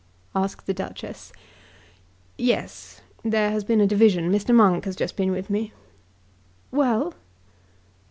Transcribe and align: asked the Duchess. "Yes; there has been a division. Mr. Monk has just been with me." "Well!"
asked 0.35 0.65
the 0.65 0.73
Duchess. 0.73 1.31
"Yes; 2.35 3.01
there 3.23 3.51
has 3.51 3.63
been 3.63 3.79
a 3.79 3.85
division. 3.85 4.31
Mr. 4.31 4.51
Monk 4.51 4.85
has 4.85 4.95
just 4.95 5.15
been 5.15 5.29
with 5.31 5.47
me." 5.51 5.73
"Well!" 6.71 7.13